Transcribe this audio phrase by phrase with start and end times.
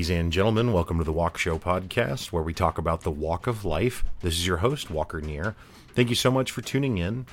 [0.00, 3.46] Ladies and gentlemen, welcome to the Walk Show podcast, where we talk about the walk
[3.46, 4.02] of life.
[4.22, 5.54] This is your host, Walker Neer.
[5.94, 7.26] Thank you so much for tuning in.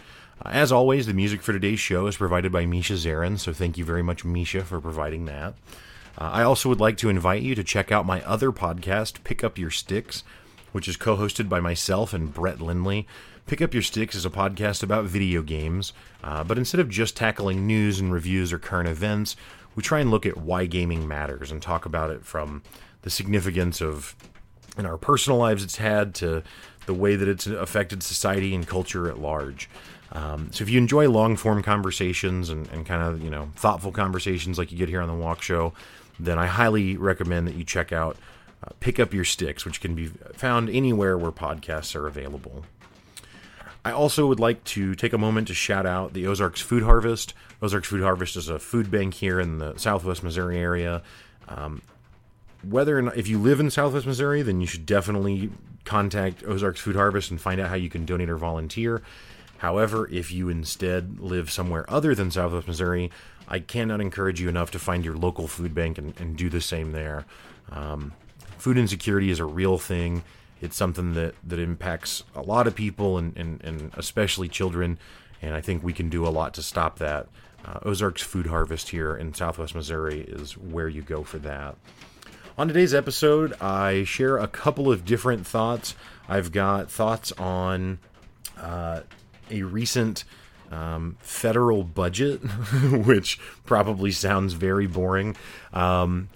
[0.45, 3.77] Uh, as always, the music for today's show is provided by Misha Zarins, so thank
[3.77, 5.53] you very much, Misha, for providing that.
[6.17, 9.45] Uh, I also would like to invite you to check out my other podcast, Pick
[9.45, 10.25] Up Your Sticks,
[10.73, 13.07] which is co hosted by myself and Brett Lindley.
[13.45, 17.15] Pick Up Your Sticks is a podcast about video games, uh, but instead of just
[17.15, 19.37] tackling news and reviews or current events,
[19.77, 22.63] we try and look at why gaming matters and talk about it from
[23.03, 24.15] the significance of
[24.75, 26.43] in our personal lives it's had to
[26.87, 29.69] the way that it's affected society and culture at large.
[30.13, 33.91] Um, so if you enjoy long form conversations and, and kind of you know thoughtful
[33.91, 35.73] conversations like you get here on the Walk Show,
[36.19, 38.17] then I highly recommend that you check out
[38.63, 42.65] uh, Pick Up Your Sticks, which can be found anywhere where podcasts are available.
[43.87, 47.33] I also would like to take a moment to shout out the Ozarks Food Harvest.
[47.61, 51.03] Ozarks Food Harvest is a food bank here in the Southwest Missouri area.
[51.47, 51.81] Um,
[52.63, 55.51] whether or not if you live in Southwest Missouri, then you should definitely
[55.85, 59.03] contact Ozarks Food Harvest and find out how you can donate or volunteer.
[59.59, 63.09] However, if you instead live somewhere other than Southwest Missouri,
[63.47, 66.59] I cannot encourage you enough to find your local food bank and, and do the
[66.59, 67.25] same there.
[67.71, 68.11] Um,
[68.57, 70.23] food insecurity is a real thing.
[70.61, 74.97] It's something that, that impacts a lot of people and, and, and especially children.
[75.41, 77.27] And I think we can do a lot to stop that.
[77.65, 81.75] Uh, Ozarks Food Harvest here in Southwest Missouri is where you go for that.
[82.57, 85.95] On today's episode, I share a couple of different thoughts.
[86.27, 87.99] I've got thoughts on
[88.57, 89.01] uh,
[89.51, 90.23] a recent
[90.71, 92.39] um, federal budget,
[92.91, 95.35] which probably sounds very boring.
[95.71, 96.29] Um,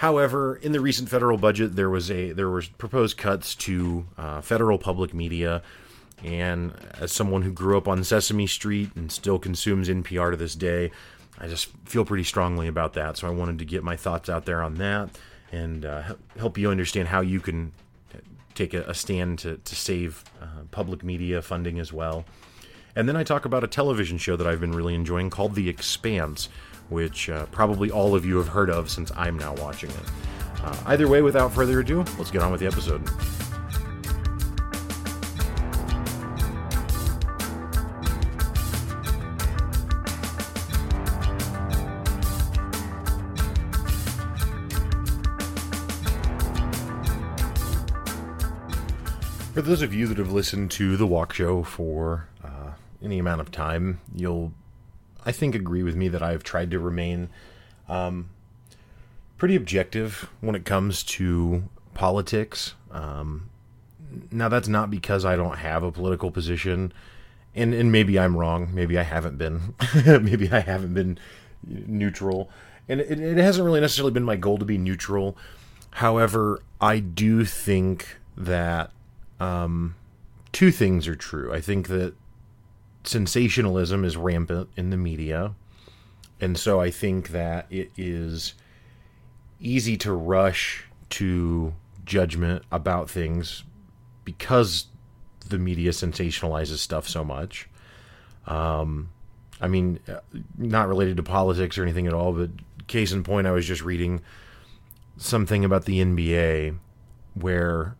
[0.00, 4.40] however, in the recent federal budget, there was a there was proposed cuts to uh,
[4.40, 5.62] federal public media,
[6.24, 10.54] and as someone who grew up on Sesame Street and still consumes NPR to this
[10.54, 10.90] day,
[11.38, 13.18] I just feel pretty strongly about that.
[13.18, 15.10] So I wanted to get my thoughts out there on that
[15.52, 17.72] and uh, help you understand how you can
[18.54, 22.24] take a, a stand to, to save uh, public media funding as well.
[22.96, 25.68] And then I talk about a television show that I've been really enjoying called The
[25.68, 26.48] Expanse,
[26.90, 30.04] which uh, probably all of you have heard of since I'm now watching it.
[30.62, 33.08] Uh, either way, without further ado, let's get on with the episode.
[49.60, 52.70] For those of you that have listened to the Walk Show for uh,
[53.02, 54.52] any amount of time, you'll,
[55.24, 57.28] I think, agree with me that I've tried to remain
[57.88, 58.30] um,
[59.36, 61.64] pretty objective when it comes to
[61.94, 62.74] politics.
[62.90, 63.50] Um,
[64.30, 66.92] now, that's not because I don't have a political position,
[67.54, 68.70] and and maybe I'm wrong.
[68.72, 69.74] Maybe I haven't been.
[70.04, 71.18] maybe I haven't been
[71.66, 72.50] neutral,
[72.88, 75.36] and it, it hasn't really necessarily been my goal to be neutral.
[75.92, 78.90] However, I do think that
[79.38, 79.94] um,
[80.52, 81.52] two things are true.
[81.52, 82.14] I think that
[83.04, 85.54] sensationalism is rampant in the media.
[86.40, 88.54] And so I think that it is
[89.60, 91.74] easy to rush to
[92.04, 93.64] judgment about things
[94.24, 94.86] because
[95.48, 97.68] the media sensationalizes stuff so much.
[98.46, 99.10] Um,
[99.60, 100.00] I mean,
[100.56, 102.50] not related to politics or anything at all, but
[102.86, 104.22] case in point, I was just reading
[105.16, 106.78] something about the NBA
[107.34, 107.96] where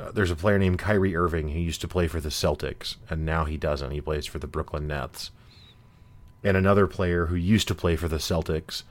[0.00, 3.26] uh, there's a player named Kyrie Irving who used to play for the Celtics, and
[3.26, 3.90] now he doesn't.
[3.90, 5.30] He plays for the Brooklyn Nets.
[6.42, 8.84] And another player who used to play for the Celtics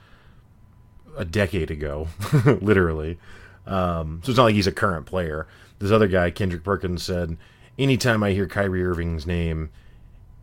[1.16, 2.08] a decade ago,
[2.60, 3.18] literally.
[3.66, 5.48] Um, so it's not like he's a current player.
[5.80, 7.36] This other guy, Kendrick Perkins, said,
[7.78, 9.70] Anytime I hear Kyrie Irving's name,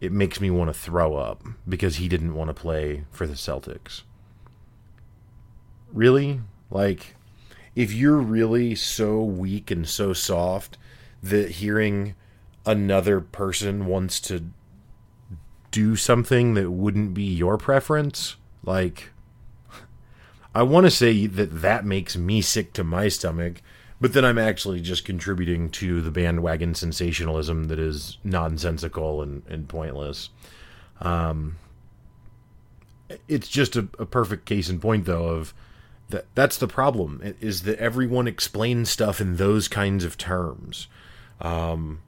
[0.01, 3.35] it makes me want to throw up because he didn't want to play for the
[3.35, 4.01] Celtics.
[5.93, 6.41] Really?
[6.69, 7.15] Like,
[7.77, 10.79] if you're really so weak and so soft
[11.21, 12.15] that hearing
[12.65, 14.45] another person wants to
[15.69, 19.11] do something that wouldn't be your preference, like
[20.55, 23.61] I want to say that that makes me sick to my stomach,
[24.01, 29.69] but then I'm actually just contributing to the bandwagon sensationalism that is nonsensical and, and
[29.69, 30.31] pointless.
[30.99, 31.57] Um,
[33.27, 35.53] it's just a, a perfect case in point, though, of
[36.09, 40.87] that that's the problem is that everyone explains stuff in those kinds of terms.
[41.41, 42.01] Um,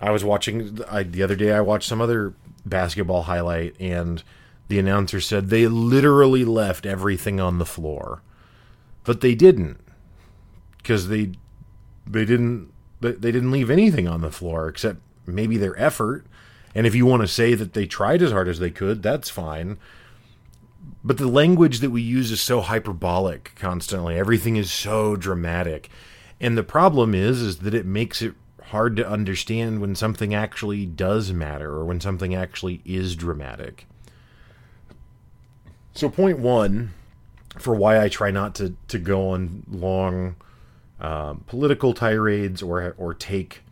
[0.00, 1.52] I was watching I, the other day.
[1.52, 2.34] I watched some other
[2.66, 4.22] basketball highlight, and
[4.68, 8.22] the announcer said they literally left everything on the floor,
[9.04, 9.80] but they didn't
[10.76, 11.32] because they
[12.06, 16.26] they didn't they didn't leave anything on the floor except maybe their effort.
[16.74, 19.30] And if you want to say that they tried as hard as they could, that's
[19.30, 19.78] fine
[21.04, 24.16] but the language that we use is so hyperbolic constantly.
[24.16, 25.88] Everything is so dramatic.
[26.40, 30.84] And the problem is is that it makes it hard to understand when something actually
[30.84, 33.86] does matter or when something actually is dramatic.
[35.94, 36.90] So point 1
[37.58, 40.36] for why I try not to to go on long
[41.00, 43.62] um, political tirades or or take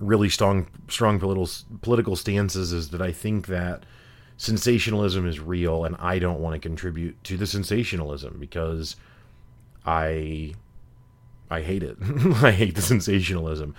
[0.00, 1.48] really strong strong political
[1.82, 3.84] political stances is that I think that
[4.36, 8.96] sensationalism is real and I don't want to contribute to the sensationalism because
[9.84, 10.54] I
[11.50, 11.96] I hate it.
[12.42, 13.74] I hate the sensationalism.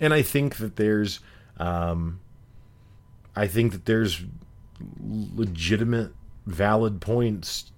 [0.00, 1.20] And I think that there's
[1.58, 2.20] um
[3.34, 4.22] I think that there's
[5.00, 6.12] legitimate
[6.46, 7.70] valid points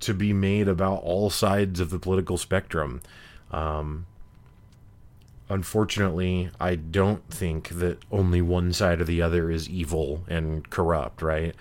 [0.00, 3.02] to be made about all sides of the political spectrum.
[3.50, 4.06] Um,
[5.48, 11.22] unfortunately, I don't think that only one side or the other is evil and corrupt,
[11.22, 11.54] right?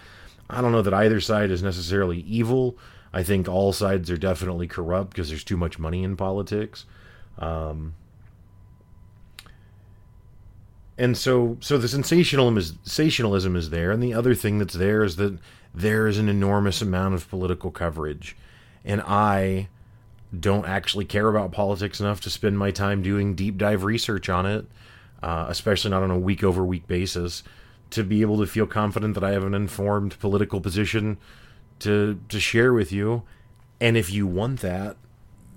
[0.50, 2.78] I don't know that either side is necessarily evil.
[3.14, 6.86] I think all sides are definitely corrupt because there's too much money in politics.
[7.38, 7.96] Um,
[10.98, 15.04] and so, so the sensationalism is, sensationalism is there, and the other thing that's there
[15.04, 15.38] is that
[15.74, 18.38] there is an enormous amount of political coverage,
[18.86, 19.68] and I
[20.38, 24.46] don't actually care about politics enough to spend my time doing deep dive research on
[24.46, 24.66] it,
[25.24, 27.44] uh, especially not on a week over week basis,
[27.92, 31.18] to be able to feel confident that I have an informed political position
[31.80, 33.24] to to share with you.
[33.80, 34.98] And if you want that,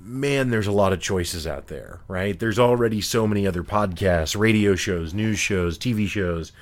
[0.00, 2.38] man, there's a lot of choices out there, right?
[2.38, 6.53] There's already so many other podcasts, radio shows, news shows, TV shows,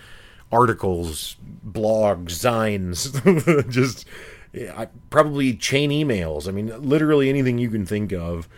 [0.53, 1.37] articles,
[1.67, 4.07] blogs, zines, just
[4.55, 6.49] I, probably chain emails.
[6.49, 8.49] I mean, literally anything you can think of.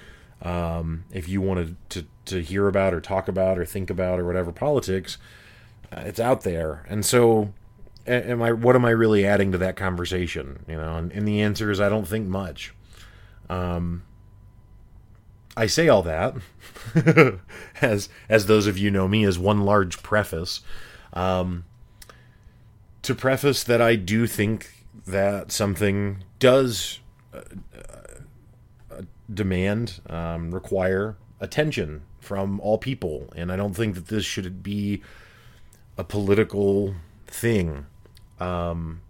[0.41, 4.25] Um, if you wanted to, to hear about or talk about or think about or
[4.25, 5.19] whatever politics,
[5.91, 6.87] uh, it's out there.
[6.89, 7.53] And so,
[8.07, 8.53] am I?
[8.53, 10.65] What am I really adding to that conversation?
[10.69, 12.73] You know, and, and the answer is I don't think much.
[13.51, 14.05] Um,
[15.57, 16.37] I say all that
[17.83, 20.61] as as those of you know me as one large preface.
[21.13, 21.65] Um,
[23.03, 24.78] to preface that I do think
[25.09, 27.01] that something does
[27.33, 27.41] uh,
[28.91, 29.03] uh,
[29.33, 33.29] demand, um, require attention from all people.
[33.35, 35.03] And I don't think that this should be
[35.97, 36.95] a political
[37.27, 37.87] thing.
[38.39, 39.01] Um,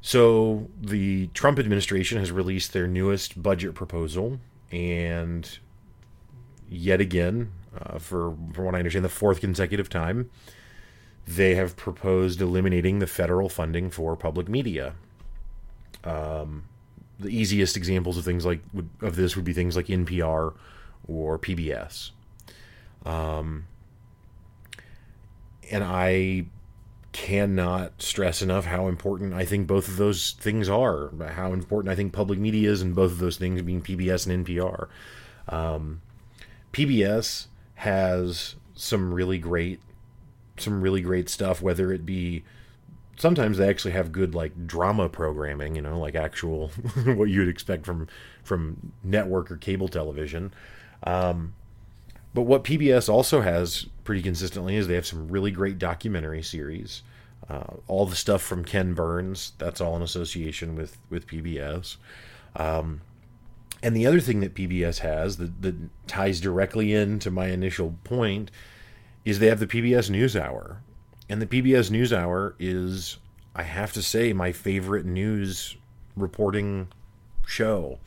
[0.00, 4.38] so the Trump administration has released their newest budget proposal,
[4.70, 5.58] and
[6.68, 10.30] yet again, uh, for for what I understand, the fourth consecutive time,
[11.26, 14.94] they have proposed eliminating the federal funding for public media.
[16.04, 16.64] Um,
[17.18, 18.60] the easiest examples of things like
[19.00, 20.54] of this would be things like NPR
[21.08, 22.10] or PBS.
[23.04, 23.66] Um,
[25.70, 26.46] and I
[27.12, 31.10] cannot stress enough how important I think both of those things are.
[31.30, 34.46] How important I think public media is, and both of those things being PBS and
[34.46, 34.88] NPR.
[35.48, 36.02] Um,
[36.72, 37.46] PBS
[37.76, 39.80] has some really great
[40.58, 42.44] some really great stuff, whether it be
[43.18, 46.68] sometimes they actually have good like drama programming, you know, like actual
[47.04, 48.08] what you'd expect from
[48.42, 50.52] from network or cable television.
[51.04, 51.54] Um,
[52.34, 57.02] but what PBS also has pretty consistently is they have some really great documentary series.
[57.48, 61.96] Uh, all the stuff from Ken Burns, that's all in association with with PBS.
[62.54, 63.00] Um,
[63.82, 65.74] and the other thing that PBS has that, that
[66.06, 68.50] ties directly into my initial point
[69.26, 70.76] is they have the PBS NewsHour.
[71.28, 73.18] And the PBS NewsHour is,
[73.54, 75.76] I have to say, my favorite news
[76.16, 76.88] reporting
[77.44, 77.98] show.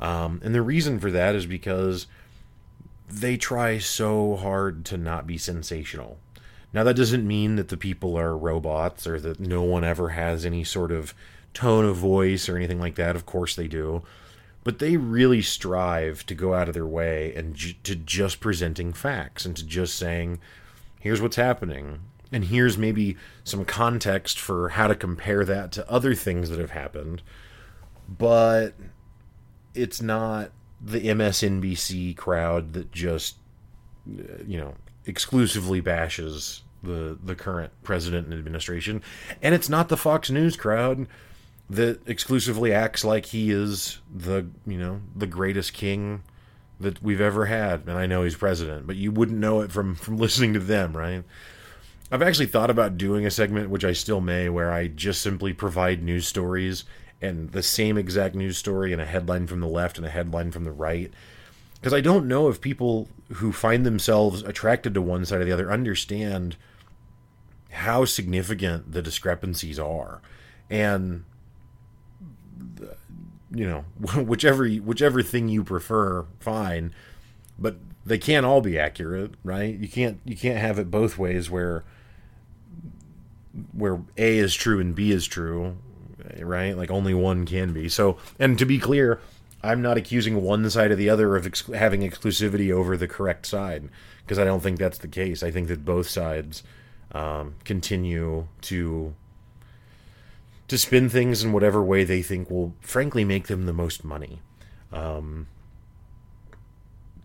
[0.00, 2.08] Um, and the reason for that is because
[3.08, 6.18] they try so hard to not be sensational.
[6.72, 10.44] Now, that doesn't mean that the people are robots or that no one ever has
[10.44, 11.14] any sort of
[11.54, 13.16] tone of voice or anything like that.
[13.16, 14.02] Of course, they do
[14.64, 18.92] but they really strive to go out of their way and j- to just presenting
[18.92, 20.38] facts and to just saying
[21.00, 22.00] here's what's happening
[22.32, 26.72] and here's maybe some context for how to compare that to other things that have
[26.72, 27.22] happened.
[28.08, 28.74] But
[29.74, 30.50] it's not
[30.80, 33.36] the MSNBC crowd that just
[34.46, 34.74] you know
[35.06, 39.02] exclusively bashes the the current president and administration.
[39.42, 41.06] And it's not the Fox News crowd
[41.70, 46.22] that exclusively acts like he is the you know the greatest king
[46.80, 47.82] that we've ever had.
[47.86, 50.96] And i know he's president but you wouldn't know it from from listening to them
[50.96, 51.24] right?
[52.10, 55.52] I've actually thought about doing a segment which i still may where i just simply
[55.52, 56.84] provide news stories
[57.20, 60.50] and the same exact news story and a headline from the left and a headline
[60.50, 61.12] from the right.
[61.74, 65.52] Because i don't know if people who find themselves attracted to one side or the
[65.52, 66.56] other understand
[67.70, 70.22] how significant the discrepancies are.
[70.70, 71.24] And
[73.50, 73.80] you know,
[74.22, 76.92] whichever whichever thing you prefer, fine.
[77.58, 77.76] But
[78.06, 79.76] they can't all be accurate, right?
[79.76, 81.84] You can't you can't have it both ways where
[83.72, 85.76] where A is true and B is true,
[86.38, 86.76] right?
[86.76, 87.88] Like only one can be.
[87.88, 89.20] So, and to be clear,
[89.62, 93.46] I'm not accusing one side or the other of ex- having exclusivity over the correct
[93.46, 93.88] side
[94.24, 95.42] because I don't think that's the case.
[95.42, 96.62] I think that both sides
[97.12, 99.14] um, continue to
[100.68, 104.40] to spin things in whatever way they think will, frankly, make them the most money.
[104.92, 105.48] Um,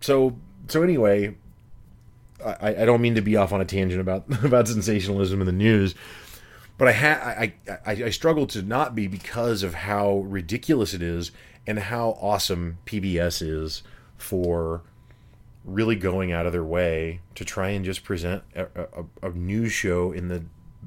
[0.00, 0.36] so,
[0.68, 1.36] so anyway,
[2.44, 5.52] I, I don't mean to be off on a tangent about about sensationalism in the
[5.52, 5.94] news,
[6.78, 7.54] but I ha- I,
[7.86, 11.30] I I struggle to not be because of how ridiculous it is
[11.66, 13.82] and how awesome PBS is
[14.18, 14.82] for
[15.64, 19.72] really going out of their way to try and just present a, a, a news
[19.72, 20.44] show in the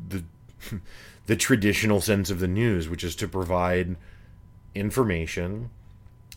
[0.09, 0.23] the
[1.27, 3.95] the traditional sense of the news, which is to provide
[4.73, 5.69] information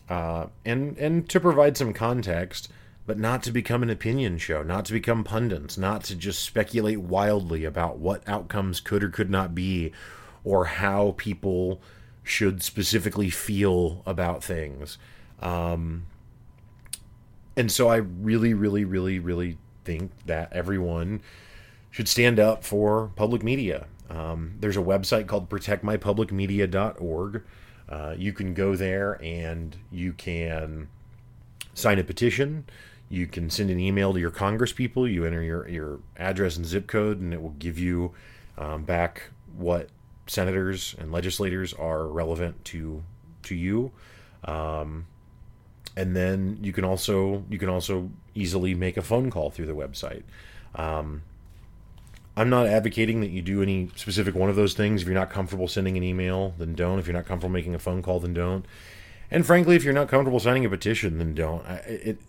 [0.09, 2.69] uh, and and to provide some context,
[3.05, 6.99] but not to become an opinion show, not to become pundits, not to just speculate
[6.99, 9.91] wildly about what outcomes could or could not be,
[10.43, 11.81] or how people
[12.23, 14.97] should specifically feel about things.
[15.41, 16.05] Um,
[17.55, 21.21] and so I really, really, really, really think that everyone
[21.89, 23.87] should stand up for public media.
[24.11, 27.43] Um, there's a website called protectmypublicmedia.org.
[27.87, 30.89] Uh, you can go there and you can
[31.73, 32.65] sign a petition.
[33.09, 35.11] You can send an email to your congresspeople.
[35.11, 38.13] You enter your, your address and zip code, and it will give you
[38.57, 39.89] um, back what
[40.27, 43.03] senators and legislators are relevant to
[43.43, 43.91] to you.
[44.45, 45.07] Um,
[45.97, 49.73] and then you can also you can also easily make a phone call through the
[49.73, 50.23] website.
[50.75, 51.23] Um,
[52.35, 55.01] I'm not advocating that you do any specific one of those things.
[55.01, 56.97] If you're not comfortable sending an email, then don't.
[56.97, 58.65] If you're not comfortable making a phone call, then don't.
[59.29, 61.65] And frankly, if you're not comfortable signing a petition, then don't.
[61.65, 62.21] I, it,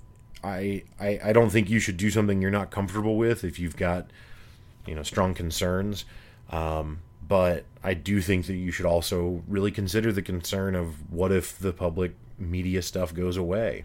[0.43, 3.77] I, I, I don't think you should do something you're not comfortable with if you've
[3.77, 4.11] got,
[4.87, 6.05] you know, strong concerns.
[6.51, 11.31] Um, but I do think that you should also really consider the concern of what
[11.31, 13.85] if the public media stuff goes away.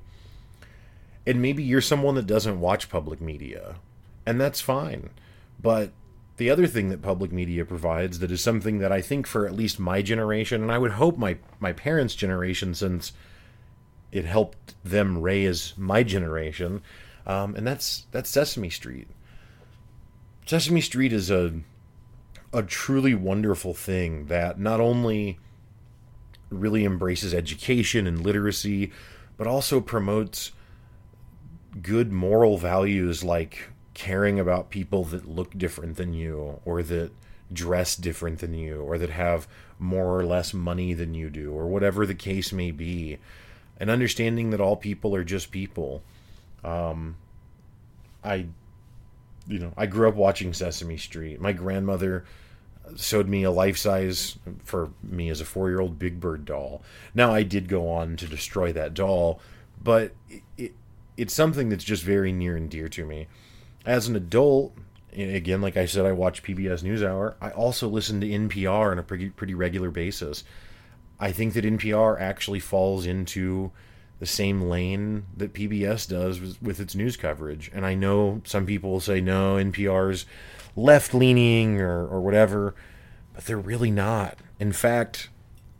[1.25, 3.75] And maybe you're someone that doesn't watch public media,
[4.25, 5.11] and that's fine.
[5.61, 5.91] But
[6.37, 9.55] the other thing that public media provides that is something that I think for at
[9.55, 13.11] least my generation, and I would hope my, my parents' generation, since
[14.11, 16.81] it helped them raise my generation,
[17.25, 19.07] um, and that's that's Sesame Street.
[20.45, 21.59] Sesame Street is a
[22.53, 25.39] a truly wonderful thing that not only
[26.49, 28.91] really embraces education and literacy,
[29.35, 30.51] but also promotes
[31.81, 37.11] good moral values like caring about people that look different than you or that
[37.51, 39.47] dress different than you or that have
[39.79, 43.17] more or less money than you do or whatever the case may be
[43.79, 46.03] and understanding that all people are just people
[46.63, 47.15] um
[48.23, 48.45] i
[49.47, 52.23] you know i grew up watching sesame street my grandmother
[52.95, 56.81] showed me a life size for me as a four year old Big Bird doll.
[57.13, 59.41] Now I did go on to destroy that doll,
[59.83, 60.73] but it, it,
[61.17, 63.27] it's something that's just very near and dear to me.
[63.87, 64.77] As an adult,
[65.13, 67.35] again, like I said, I watch PBS NewsHour.
[67.39, 70.43] I also listen to NPR on a pretty pretty regular basis.
[71.21, 73.71] I think that NPR actually falls into
[74.19, 77.71] the same lane that PBS does with, with its news coverage.
[77.73, 80.25] And I know some people will say no, NPR's
[80.75, 82.75] left leaning or, or whatever,
[83.33, 84.37] but they're really not.
[84.59, 85.29] In fact,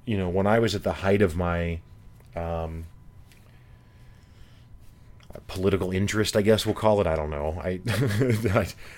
[0.06, 1.82] you know, when I was at the height of my
[2.38, 2.86] um,
[5.48, 7.08] political interest, I guess we'll call it.
[7.08, 7.60] I don't know.
[7.64, 7.80] I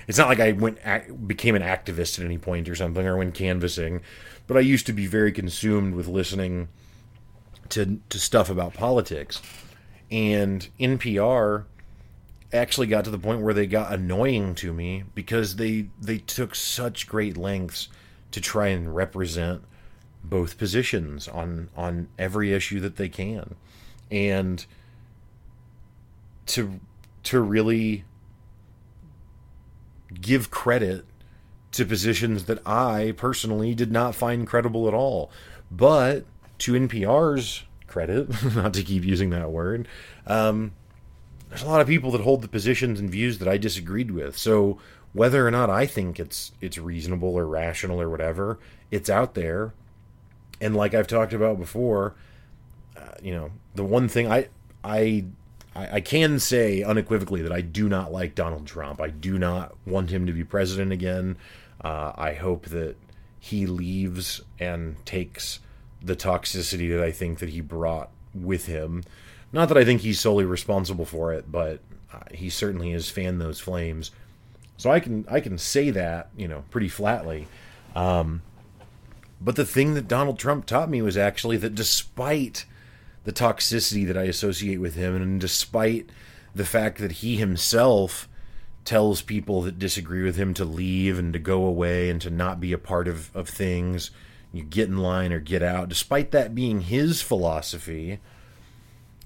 [0.07, 0.79] it's not like I went
[1.27, 4.01] became an activist at any point or something, or went canvassing,
[4.47, 6.69] but I used to be very consumed with listening
[7.69, 9.41] to to stuff about politics,
[10.09, 11.65] and NPR
[12.51, 16.55] actually got to the point where they got annoying to me because they they took
[16.55, 17.89] such great lengths
[18.31, 19.63] to try and represent
[20.23, 23.55] both positions on on every issue that they can
[24.11, 24.65] and
[26.49, 26.79] to
[27.23, 28.03] to really
[30.21, 31.05] give credit
[31.71, 35.31] to positions that I personally did not find credible at all
[35.69, 36.25] but
[36.59, 39.87] to NPR's credit not to keep using that word
[40.25, 40.73] um,
[41.49, 44.37] there's a lot of people that hold the positions and views that I disagreed with.
[44.37, 44.77] So
[45.13, 48.59] whether or not I think it's it's reasonable or rational or whatever,
[48.91, 49.73] it's out there.
[50.61, 52.15] And like I've talked about before,
[52.95, 54.49] uh, you know, the one thing I
[54.83, 55.25] I
[55.75, 58.99] I can say unequivocally that I do not like Donald Trump.
[58.99, 61.37] I do not want him to be president again.
[61.81, 62.95] Uh, I hope that
[63.39, 65.59] he leaves and takes
[66.01, 69.03] the toxicity that I think that he brought with him.
[69.51, 71.79] Not that I think he's solely responsible for it, but
[72.13, 74.11] uh, he certainly has fanned those flames.
[74.77, 77.47] So I can I can say that you know pretty flatly.
[77.95, 78.41] Um,
[79.41, 82.65] but the thing that Donald Trump taught me was actually that despite
[83.29, 86.09] the toxicity that I associate with him, and despite
[86.55, 88.27] the fact that he himself
[88.85, 92.59] tells people that disagree with him to leave and to go away and to not
[92.59, 94.09] be a part of, of things,
[94.51, 98.19] you get in line or get out, despite that being his philosophy,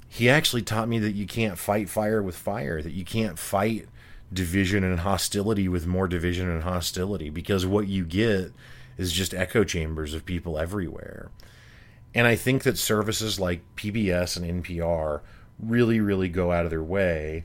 [0.10, 3.88] he actually taught me that you can't fight fire with fire, that you can't fight
[4.34, 8.52] division and hostility with more division and hostility, because what you get
[8.98, 11.30] is just echo chambers of people everywhere.
[12.16, 15.22] And I think that services like PBS and NPR
[15.60, 17.44] really, really go out of their way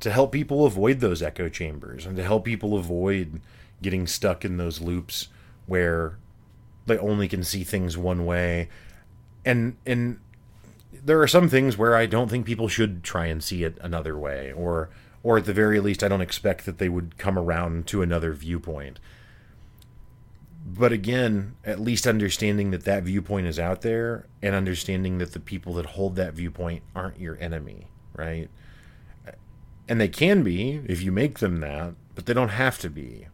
[0.00, 3.40] to help people avoid those echo chambers and to help people avoid
[3.82, 5.28] getting stuck in those loops
[5.66, 6.16] where
[6.86, 8.68] they only can see things one way.
[9.44, 10.18] And and
[10.92, 14.16] there are some things where I don't think people should try and see it another
[14.18, 14.90] way or
[15.22, 18.32] or at the very least I don't expect that they would come around to another
[18.32, 18.98] viewpoint
[20.64, 25.40] but again, at least understanding that that viewpoint is out there and understanding that the
[25.40, 28.48] people that hold that viewpoint aren't your enemy, right?
[29.88, 33.26] And they can be if you make them that, but they don't have to be.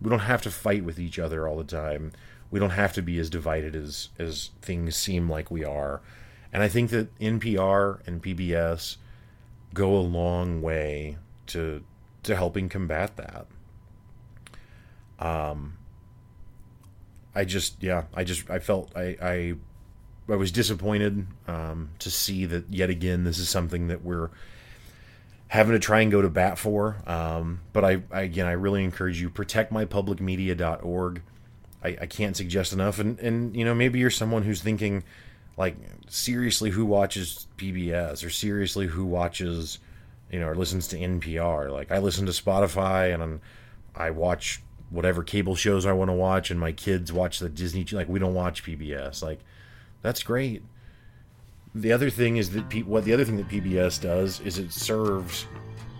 [0.00, 2.12] We don't have to fight with each other all the time.
[2.50, 6.02] We don't have to be as divided as as things seem like we are.
[6.52, 8.98] And I think that NPR and PBS
[9.72, 11.16] go a long way
[11.48, 11.82] to
[12.22, 13.46] to helping combat that.
[15.18, 15.78] Um,
[17.34, 19.54] I just yeah I just I felt I I,
[20.28, 24.30] I was disappointed um, to see that yet again this is something that we're
[25.48, 26.96] having to try and go to bat for.
[27.06, 31.22] Um, but I, I, again I really encourage you protectmypublicmedia.org.
[31.82, 35.04] I, I can't suggest enough and and you know maybe you're someone who's thinking
[35.56, 35.76] like
[36.08, 39.78] seriously who watches PBS or seriously who watches
[40.30, 43.40] you know or listens to NPR like I listen to Spotify and I'm,
[43.94, 47.84] I watch whatever cable shows I want to watch, and my kids watch the Disney.
[47.90, 49.22] Like we don't watch PBS.
[49.22, 49.40] Like
[50.02, 50.62] that's great.
[51.74, 55.46] The other thing is that what the other thing that PBS does is it serves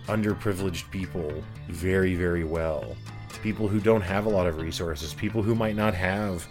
[0.07, 2.95] underprivileged people very very well.
[3.41, 6.47] People who don't have a lot of resources, people who might not have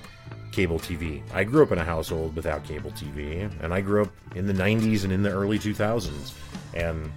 [0.52, 1.22] cable TV.
[1.32, 4.52] I grew up in a household without cable TV, and I grew up in the
[4.52, 6.32] 90s and in the early 2000s,
[6.74, 7.10] and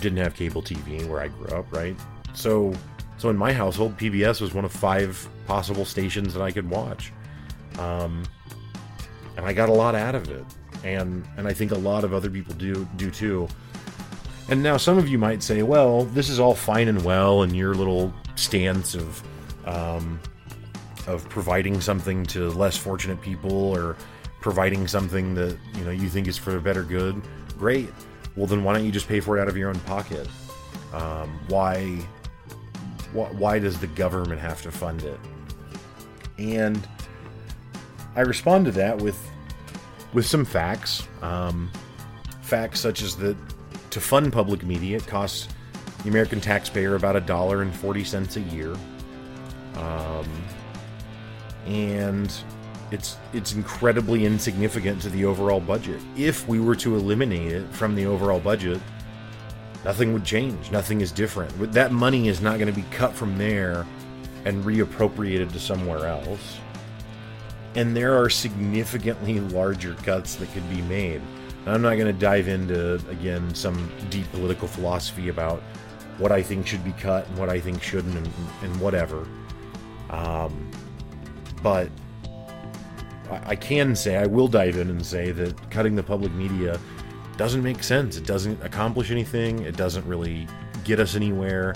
[0.00, 1.96] didn't have cable TV where I grew up, right?
[2.32, 2.74] So
[3.16, 7.12] so in my household, PBS was one of five possible stations that I could watch,
[7.78, 8.24] um,
[9.36, 10.44] and I got a lot out of it,
[10.82, 13.48] and and I think a lot of other people do do too.
[14.48, 17.56] And now some of you might say, well, this is all fine and well, and
[17.56, 19.22] your little stance of
[19.64, 20.20] um,
[21.06, 23.96] of providing something to less fortunate people or
[24.40, 27.20] providing something that you know you think is for the better good.
[27.58, 27.88] Great.
[28.36, 30.28] Well, then why don't you just pay for it out of your own pocket?
[30.92, 32.04] Um, why
[33.14, 35.18] why does the government have to fund it?
[36.38, 36.86] And
[38.16, 39.18] I respond to that with
[40.12, 41.70] with some facts, um,
[42.42, 43.36] facts such as that
[43.90, 45.48] to fund public media, it costs
[46.02, 48.74] the American taxpayer about a dollar and forty cents a year,
[49.76, 50.28] um,
[51.66, 52.32] and
[52.90, 56.00] it's it's incredibly insignificant to the overall budget.
[56.16, 58.80] If we were to eliminate it from the overall budget,
[59.84, 60.70] nothing would change.
[60.70, 61.72] Nothing is different.
[61.72, 63.86] That money is not going to be cut from there
[64.44, 66.58] and reappropriated to somewhere else.
[67.74, 71.20] And there are significantly larger cuts that could be made.
[71.66, 75.62] I'm not going to dive into, again, some deep political philosophy about
[76.18, 78.28] what I think should be cut and what I think shouldn't and,
[78.62, 79.26] and whatever.
[80.10, 80.70] Um,
[81.62, 81.88] but
[83.30, 86.78] I can say, I will dive in and say that cutting the public media
[87.36, 88.16] doesn't make sense.
[88.16, 89.60] It doesn't accomplish anything.
[89.60, 90.46] It doesn't really
[90.84, 91.74] get us anywhere.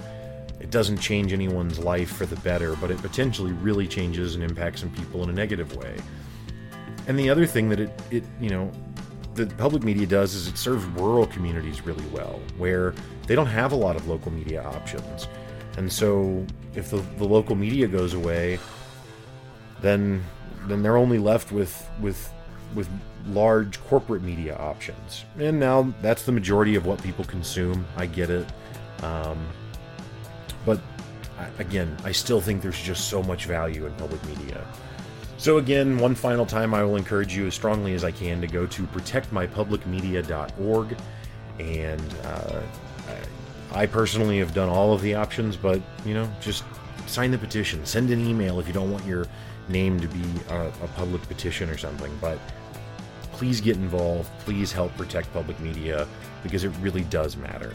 [0.61, 4.81] It doesn't change anyone's life for the better, but it potentially really changes and impacts
[4.81, 5.97] some people in a negative way.
[7.07, 8.71] And the other thing that it, it you know,
[9.35, 12.93] the public media does is it serves rural communities really well, where
[13.27, 15.29] they don't have a lot of local media options.
[15.77, 16.45] And so
[16.75, 18.59] if the, the local media goes away,
[19.81, 20.25] then
[20.67, 22.33] then they're only left with with
[22.75, 22.89] with
[23.29, 25.25] large corporate media options.
[25.39, 27.87] And now that's the majority of what people consume.
[27.97, 28.47] I get it.
[29.03, 29.47] Um,
[30.65, 30.81] but
[31.59, 34.65] again, I still think there's just so much value in public media.
[35.37, 38.49] So, again, one final time, I will encourage you as strongly as I can to
[38.49, 40.97] go to protectmypublicmedia.org.
[41.61, 42.61] And uh,
[43.73, 46.65] I personally have done all of the options, but, you know, just
[47.07, 47.87] sign the petition.
[47.87, 49.27] Send an email if you don't want your
[49.69, 52.11] name to be a, a public petition or something.
[52.21, 52.41] But
[53.39, 54.29] please get involved.
[54.41, 56.09] Please help protect public media
[56.43, 57.73] because it really does matter.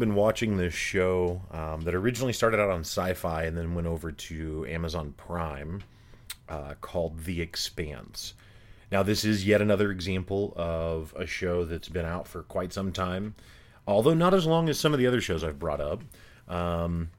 [0.00, 4.10] Been watching this show um, that originally started out on Syfy and then went over
[4.10, 5.82] to Amazon Prime,
[6.48, 8.32] uh, called The Expanse.
[8.90, 12.92] Now this is yet another example of a show that's been out for quite some
[12.92, 13.34] time,
[13.86, 16.02] although not as long as some of the other shows I've brought up,
[16.48, 17.10] um,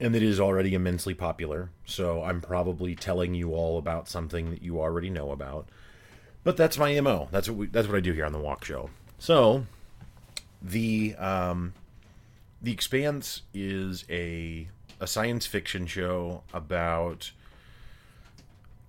[0.00, 1.70] and it is already immensely popular.
[1.86, 5.68] So I'm probably telling you all about something that you already know about.
[6.42, 7.28] But that's my mo.
[7.30, 8.90] That's what we, that's what I do here on the Walk Show.
[9.20, 9.66] So
[10.60, 11.74] the um,
[12.62, 14.68] the Expanse is a
[15.00, 17.32] a science fiction show about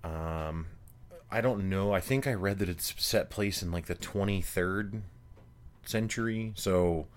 [0.03, 0.67] um
[1.31, 1.91] I don't know.
[1.91, 5.01] I think I read that it's set place in like the 23rd
[5.83, 6.53] century.
[6.55, 7.07] So,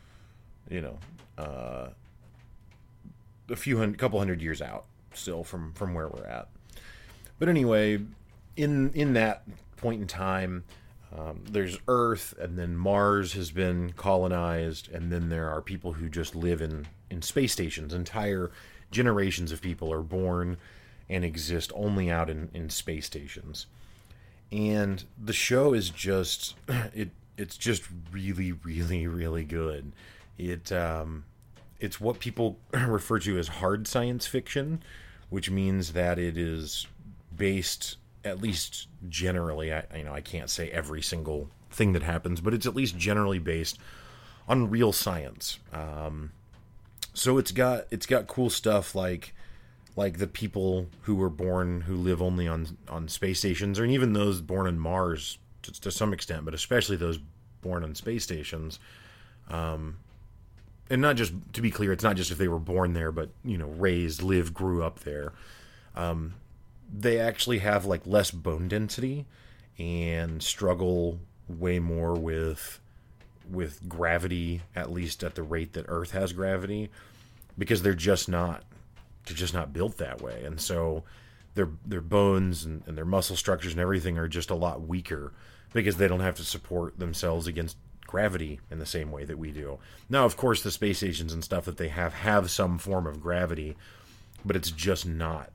[0.70, 0.98] you know,
[1.36, 1.88] uh
[3.50, 6.48] a few hundred couple hundred years out still from from where we're at.
[7.38, 8.00] But anyway,
[8.56, 9.42] in in that
[9.76, 10.64] point in time,
[11.14, 16.08] um, there's Earth, and then Mars has been colonized, and then there are people who
[16.08, 17.94] just live in, in space stations.
[17.94, 18.50] Entire
[18.90, 20.56] generations of people are born
[21.08, 23.66] and exist only out in, in space stations.
[24.50, 29.92] And the show is just it it's just really, really, really good.
[30.38, 31.24] It um,
[31.78, 34.82] it's what people refer to as hard science fiction,
[35.30, 36.86] which means that it is
[37.34, 42.40] based at least generally, I you know I can't say every single thing that happens,
[42.40, 43.78] but it's at least generally based
[44.48, 45.58] on real science.
[45.72, 46.32] Um,
[47.14, 49.34] so it's got it's got cool stuff like
[49.94, 54.12] like the people who were born who live only on on space stations, or even
[54.12, 57.18] those born on Mars to, to some extent, but especially those
[57.62, 58.78] born on space stations.
[59.48, 59.98] Um,
[60.88, 63.30] and not just to be clear, it's not just if they were born there, but
[63.44, 65.32] you know, raised, lived, grew up there.
[65.94, 66.34] Um,
[66.92, 69.26] they actually have like less bone density
[69.78, 71.18] and struggle
[71.48, 72.80] way more with
[73.48, 76.90] with gravity at least at the rate that earth has gravity
[77.56, 78.64] because they're just not
[79.24, 81.04] they're just not built that way and so
[81.54, 85.32] their their bones and, and their muscle structures and everything are just a lot weaker
[85.72, 89.50] because they don't have to support themselves against gravity in the same way that we
[89.50, 89.78] do.
[90.08, 93.20] Now, of course, the space stations and stuff that they have have some form of
[93.20, 93.76] gravity,
[94.44, 95.50] but it's just not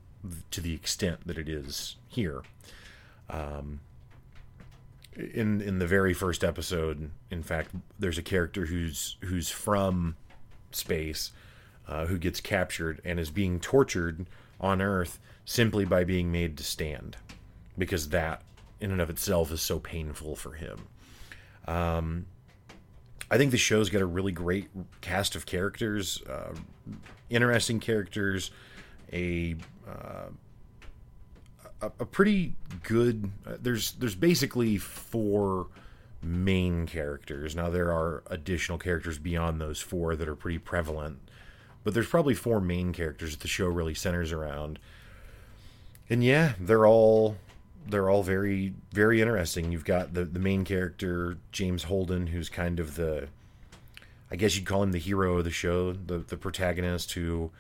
[0.52, 2.42] to the extent that it is here.
[3.30, 3.80] Um,
[5.16, 10.16] in in the very first episode, in fact, there's a character who's who's from
[10.72, 11.32] space
[11.88, 14.26] uh, who gets captured and is being tortured
[14.60, 17.18] on Earth simply by being made to stand,
[17.78, 18.42] because that
[18.80, 20.88] in and of itself is so painful for him.
[21.68, 22.26] Um,
[23.30, 24.70] I think the show's got a really great
[25.02, 26.54] cast of characters, uh,
[27.30, 28.52] interesting characters,
[29.12, 29.56] a
[31.82, 33.32] a, a, pretty good.
[33.46, 35.68] Uh, there's there's basically four
[36.22, 37.56] main characters.
[37.56, 41.20] Now there are additional characters beyond those four that are pretty prevalent,
[41.84, 44.80] but there's probably four main characters that the show really centers around.
[46.10, 47.38] And yeah, they're all
[47.88, 49.72] they're all very very interesting.
[49.72, 53.28] You've got the the main character James Holden, who's kind of the
[54.30, 57.52] I guess you'd call him the hero of the show, the the protagonist who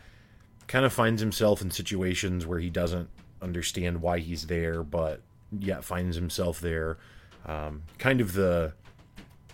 [0.72, 3.10] kind of finds himself in situations where he doesn't
[3.42, 5.20] understand why he's there, but
[5.60, 6.98] yet finds himself there.
[7.46, 8.74] Um, kind of the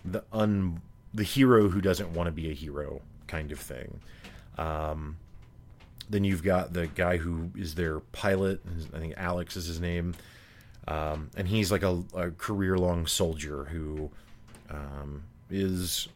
[0.06, 0.80] the un
[1.16, 4.00] the hero who doesn't want to be a hero kind of thing.
[4.60, 5.18] Um,
[6.08, 8.62] then you've got the guy who is their pilot.
[8.94, 10.14] I think Alex is his name,
[10.88, 14.12] um, and he's like a, a career long soldier who
[14.70, 16.10] um, is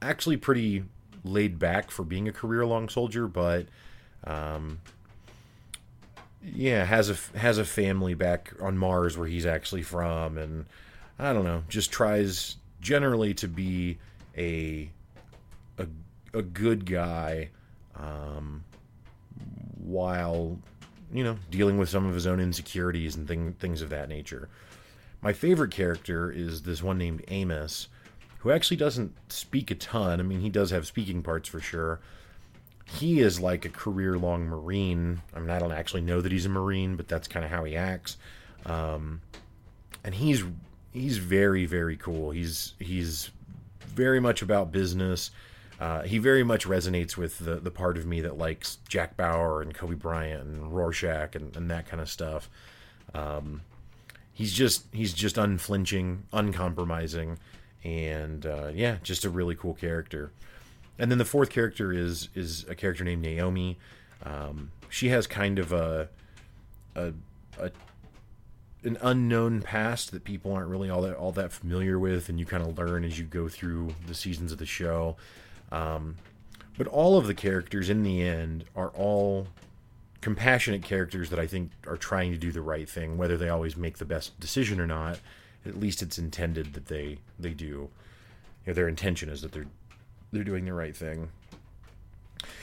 [0.00, 0.84] actually pretty
[1.24, 3.66] laid back for being a career long soldier, but
[4.26, 4.80] um,
[6.42, 10.66] yeah, has a has a family back on Mars where he's actually from, and
[11.18, 13.98] I don't know, just tries generally to be
[14.36, 14.90] a
[15.78, 15.86] a,
[16.32, 17.50] a good guy
[17.96, 18.64] um,
[19.82, 20.58] while
[21.12, 24.48] you know dealing with some of his own insecurities and thing, things of that nature.
[25.22, 27.88] My favorite character is this one named Amos,
[28.40, 30.20] who actually doesn't speak a ton.
[30.20, 32.00] I mean, he does have speaking parts for sure.
[32.84, 35.22] He is like a career long Marine.
[35.34, 37.64] I mean, I don't actually know that he's a Marine, but that's kind of how
[37.64, 38.16] he acts.
[38.66, 39.22] Um,
[40.04, 40.44] and he's
[40.92, 42.30] he's very very cool.
[42.30, 43.30] He's he's
[43.80, 45.30] very much about business.
[45.80, 49.60] Uh, he very much resonates with the the part of me that likes Jack Bauer
[49.60, 52.48] and Kobe Bryant and Rorschach and, and that kind of stuff.
[53.14, 53.62] Um,
[54.32, 57.38] he's just he's just unflinching, uncompromising,
[57.82, 60.30] and uh, yeah, just a really cool character.
[60.98, 63.78] And then the fourth character is is a character named Naomi.
[64.22, 66.08] Um, she has kind of a,
[66.94, 67.12] a
[67.58, 67.70] a
[68.84, 72.46] an unknown past that people aren't really all that all that familiar with, and you
[72.46, 75.16] kind of learn as you go through the seasons of the show.
[75.72, 76.16] Um,
[76.76, 79.48] but all of the characters in the end are all
[80.20, 83.76] compassionate characters that I think are trying to do the right thing, whether they always
[83.76, 85.18] make the best decision or not.
[85.66, 87.64] At least it's intended that they they do.
[87.64, 87.90] You
[88.68, 89.66] know, their intention is that they're
[90.34, 91.30] they're doing the right thing.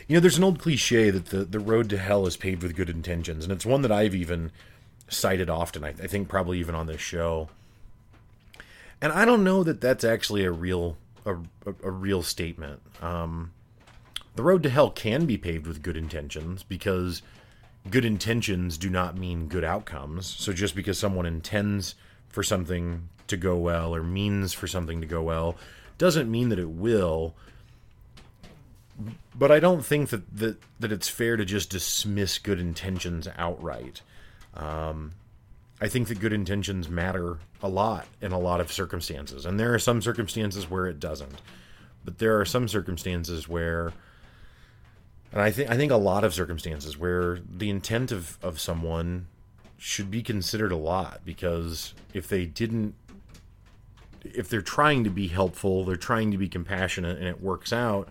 [0.07, 2.75] You know, there's an old cliche that the the road to hell is paved with
[2.75, 4.51] good intentions, and it's one that I've even
[5.07, 5.84] cited often.
[5.84, 7.49] I, I think probably even on this show.
[9.01, 12.81] And I don't know that that's actually a real a, a, a real statement.
[13.01, 13.51] Um,
[14.36, 17.21] the road to hell can be paved with good intentions because
[17.89, 20.27] good intentions do not mean good outcomes.
[20.27, 21.95] So just because someone intends
[22.29, 25.57] for something to go well or means for something to go well
[25.97, 27.36] doesn't mean that it will.
[29.35, 34.01] But I don't think that, that, that it's fair to just dismiss good intentions outright.
[34.53, 35.13] Um,
[35.79, 39.73] I think that good intentions matter a lot in a lot of circumstances, and there
[39.73, 41.41] are some circumstances where it doesn't.
[42.05, 43.93] But there are some circumstances where,
[45.31, 49.27] and I think I think a lot of circumstances where the intent of of someone
[49.77, 52.93] should be considered a lot because if they didn't
[54.23, 58.07] if they're trying to be helpful, they're trying to be compassionate and it works out,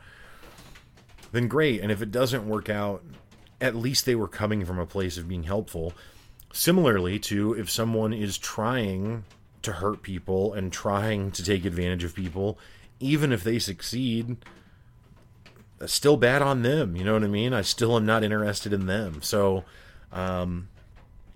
[1.32, 1.80] then great.
[1.80, 3.04] And if it doesn't work out,
[3.60, 5.92] at least they were coming from a place of being helpful.
[6.52, 9.24] Similarly, to if someone is trying
[9.62, 12.58] to hurt people and trying to take advantage of people,
[12.98, 14.36] even if they succeed,
[15.78, 16.96] that's still bad on them.
[16.96, 17.52] You know what I mean?
[17.52, 19.22] I still am not interested in them.
[19.22, 19.64] So,
[20.12, 20.68] um,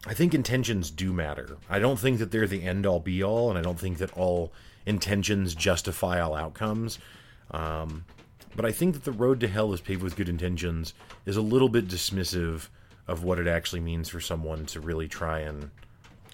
[0.06, 1.56] I think intentions do matter.
[1.70, 4.12] I don't think that they're the end all be all, and I don't think that
[4.12, 4.52] all
[4.84, 6.98] intentions justify all outcomes.
[7.50, 8.04] Um,
[8.56, 10.94] but I think that the road to hell is paved with good intentions
[11.26, 12.68] is a little bit dismissive
[13.06, 15.70] of what it actually means for someone to really try and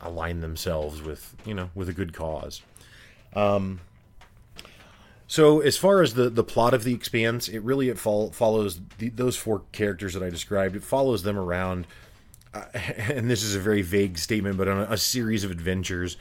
[0.02, 2.62] align themselves with you know with a good cause.
[3.34, 3.80] Um,
[5.26, 8.80] so as far as the the plot of the Expanse, it really it fol- follows
[8.98, 10.76] the, those four characters that I described.
[10.76, 11.86] It follows them around,
[12.52, 16.16] uh, and this is a very vague statement, but on a, a series of adventures.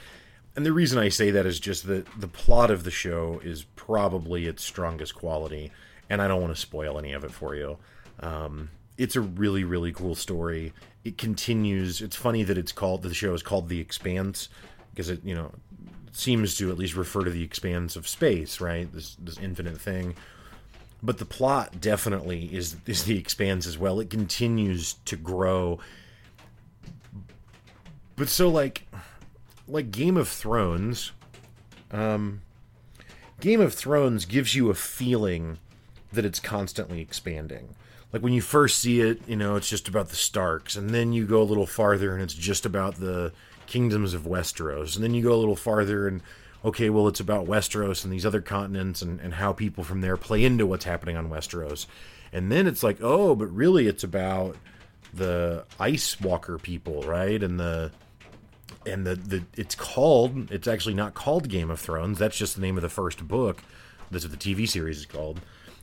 [0.56, 3.64] And the reason I say that is just that the plot of the show is
[3.76, 5.72] probably its strongest quality,
[6.10, 7.78] and I don't want to spoil any of it for you.
[8.20, 10.74] Um, it's a really really cool story.
[11.04, 12.02] It continues.
[12.02, 14.50] It's funny that it's called the show is called The Expanse
[14.92, 15.52] because it you know
[16.12, 18.92] seems to at least refer to the expanse of space, right?
[18.92, 20.16] This this infinite thing.
[21.02, 24.00] But the plot definitely is is the expanse as well.
[24.00, 25.80] It continues to grow.
[28.16, 28.86] But so like
[29.68, 31.12] like Game of Thrones,
[31.92, 32.42] um
[33.40, 35.58] Game of Thrones gives you a feeling
[36.12, 37.76] that it's constantly expanding
[38.12, 41.14] like when you first see it, you know, it's just about the Starks, and then
[41.14, 43.32] you go a little farther and it's just about the
[43.68, 46.22] kingdoms of Westeros, and then you go a little farther and
[46.66, 50.18] okay, well, it's about Westeros and these other continents and, and how people from there
[50.18, 51.86] play into what's happening on Westeros.
[52.34, 54.58] And then it's like, oh, but really it's about
[55.14, 57.42] the Ice Walker people, right?
[57.42, 57.92] And the
[58.86, 62.20] and the, the it's called it's actually not called Game of Thrones.
[62.20, 63.64] That's just the name of the first book.
[64.12, 65.40] That's what the TV series is called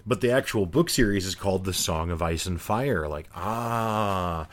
[0.07, 3.09] but the actual book series is called The Song of Ice and Fire.
[3.09, 4.47] Like, ah,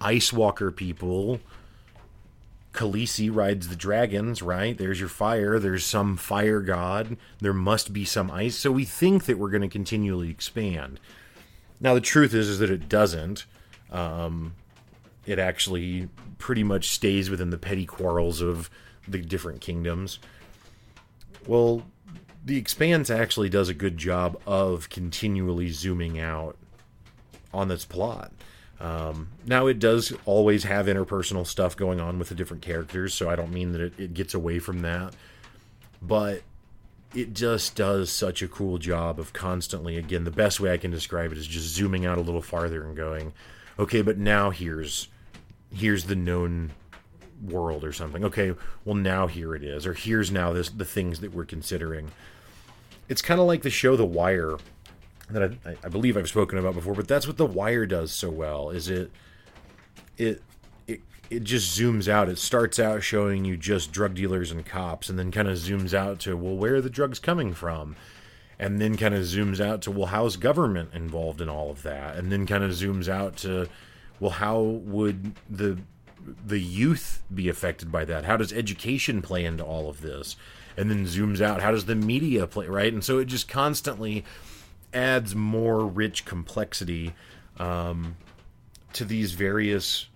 [0.00, 1.40] Ice Walker people.
[2.72, 4.76] Khaleesi rides the dragons, right?
[4.76, 5.58] There's your fire.
[5.58, 7.16] There's some fire god.
[7.40, 8.56] There must be some ice.
[8.56, 11.00] So we think that we're going to continually expand.
[11.80, 13.46] Now the truth is, is that it doesn't.
[13.90, 14.54] Um,
[15.24, 18.68] it actually pretty much stays within the petty quarrels of
[19.08, 20.18] the different kingdoms.
[21.46, 21.82] Well,
[22.46, 26.56] the Expanse actually does a good job of continually zooming out
[27.52, 28.32] on this plot.
[28.78, 33.28] Um, now, it does always have interpersonal stuff going on with the different characters, so
[33.28, 35.14] I don't mean that it, it gets away from that.
[36.00, 36.42] But
[37.14, 40.90] it just does such a cool job of constantly again the best way i can
[40.90, 43.32] describe it is just zooming out a little farther and going
[43.78, 45.06] okay but now here's
[45.72, 46.72] here's the known
[47.42, 48.52] world or something okay
[48.84, 52.10] well now here it is or here's now this the things that we're considering
[53.08, 54.56] it's kind of like the show the wire
[55.30, 58.30] that I, I believe i've spoken about before but that's what the wire does so
[58.30, 59.10] well is it
[60.16, 60.42] it
[61.30, 62.28] it just zooms out.
[62.28, 65.92] It starts out showing you just drug dealers and cops, and then kind of zooms
[65.94, 67.96] out to, well, where are the drugs coming from?
[68.58, 72.16] And then kind of zooms out to, well, how's government involved in all of that?
[72.16, 73.68] And then kind of zooms out to,
[74.20, 75.78] well, how would the
[76.44, 78.24] the youth be affected by that?
[78.24, 80.34] How does education play into all of this?
[80.76, 82.92] And then zooms out, how does the media play, right?
[82.92, 84.24] And so it just constantly
[84.92, 87.14] adds more rich complexity
[87.58, 88.16] um,
[88.92, 90.06] to these various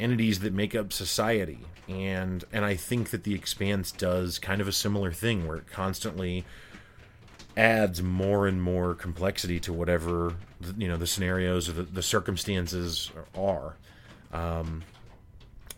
[0.00, 1.58] entities that make up society.
[1.88, 5.70] And and I think that the expanse does kind of a similar thing where it
[5.70, 6.44] constantly
[7.56, 10.34] adds more and more complexity to whatever
[10.76, 13.76] you know the scenarios or the, the circumstances are.
[14.32, 14.84] Um,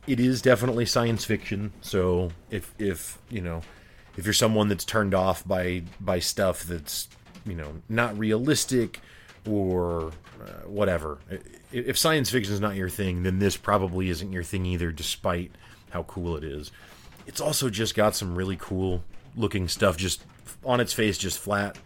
[0.06, 1.72] it is definitely science fiction.
[1.80, 3.62] So if if you know
[4.20, 7.08] if you're someone that's turned off by by stuff that's
[7.46, 9.00] you know not realistic
[9.48, 11.18] or uh, whatever.
[11.72, 15.52] If science fiction is not your thing, then this probably isn't your thing either, despite
[15.88, 16.70] how cool it is.
[17.26, 19.02] It's also just got some really cool
[19.36, 20.22] looking stuff, just
[20.66, 21.78] on its face, just flat.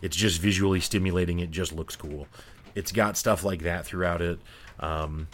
[0.00, 1.40] It's just visually stimulating.
[1.40, 2.26] It just looks cool.
[2.74, 4.38] It's got stuff like that throughout it.
[4.80, 5.28] Um,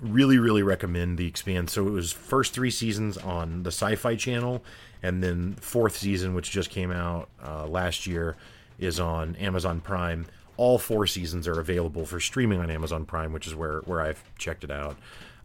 [0.00, 1.72] really, really recommend the Expanse.
[1.72, 4.62] So it was first three seasons on the Syfy Channel,
[5.02, 8.36] and then fourth season, which just came out uh, last year,
[8.78, 10.26] is on Amazon Prime
[10.60, 14.22] all four seasons are available for streaming on Amazon Prime, which is where where I've
[14.36, 14.94] checked it out.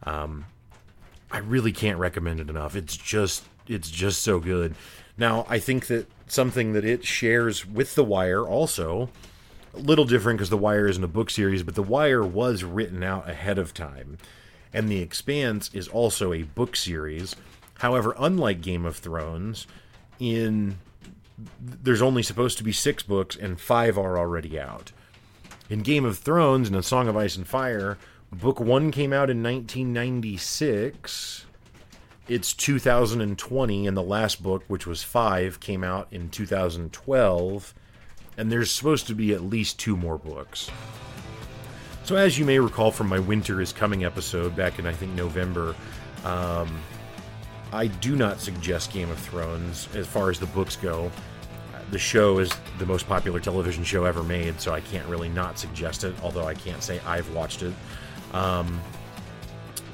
[0.04, 0.44] Um,
[1.32, 2.76] I really can't recommend it enough.
[2.76, 4.76] It's just it's just so good.
[5.18, 9.10] Now, I think that something that it shares with The Wire also
[9.74, 13.02] a little different because The Wire isn't a book series, but The Wire was written
[13.02, 14.18] out ahead of time.
[14.76, 17.34] And The Expanse is also a book series.
[17.76, 19.68] However, unlike Game of Thrones,
[20.20, 20.78] in
[21.60, 24.92] there's only supposed to be 6 books and 5 are already out.
[25.70, 27.98] In Game of Thrones and A Song of Ice and Fire,
[28.34, 31.46] book one came out in 1996.
[32.28, 37.74] It's 2020, and the last book, which was five, came out in 2012.
[38.38, 40.70] And there's supposed to be at least two more books.
[42.06, 45.14] So, as you may recall from my Winter is Coming episode back in, I think,
[45.14, 45.76] November,
[46.24, 46.80] um,
[47.74, 51.12] I do not suggest Game of Thrones as far as the books go
[51.92, 55.60] the show is the most popular television show ever made, so I can't really not
[55.60, 56.16] suggest it.
[56.24, 57.74] Although I can't say I've watched it.
[58.34, 58.82] Um,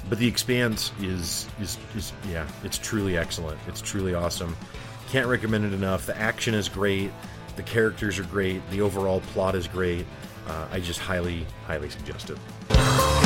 [0.09, 3.59] but The Expanse is, is is yeah, it's truly excellent.
[3.67, 4.55] It's truly awesome.
[5.09, 6.05] Can't recommend it enough.
[6.05, 7.11] The action is great.
[7.55, 8.67] The characters are great.
[8.71, 10.05] The overall plot is great.
[10.47, 13.20] Uh, I just highly, highly suggest it.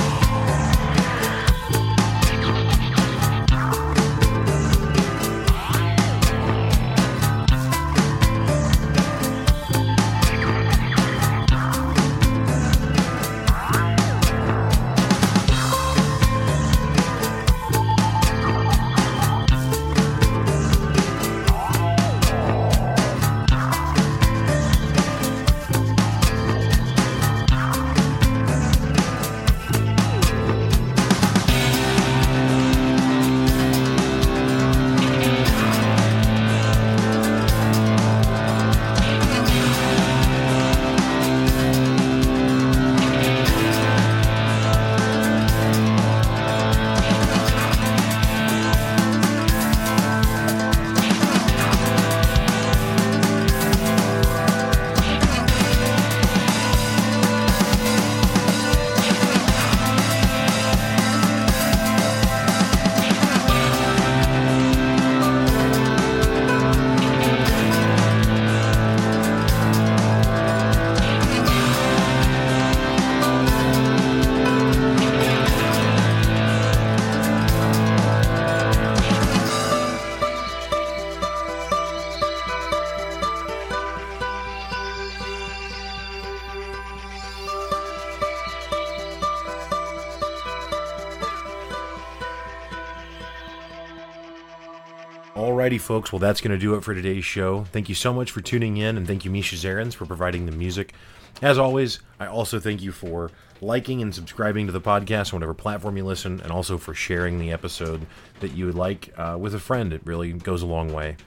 [95.66, 96.12] Alrighty, folks.
[96.12, 97.64] Well, that's going to do it for today's show.
[97.64, 100.52] Thank you so much for tuning in, and thank you, Misha Zarins, for providing the
[100.52, 100.94] music.
[101.42, 105.56] As always, I also thank you for liking and subscribing to the podcast on whatever
[105.56, 108.06] platform you listen, and also for sharing the episode
[108.42, 109.92] that you would like uh, with a friend.
[109.92, 111.18] It really goes a long way.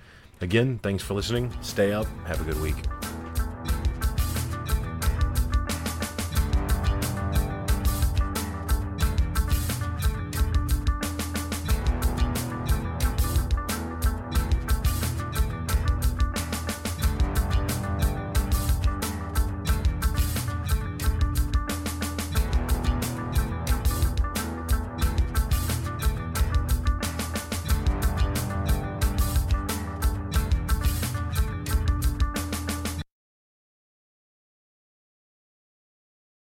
[0.41, 1.53] Again, thanks for listening.
[1.61, 2.07] Stay up.
[2.25, 2.77] Have a good week.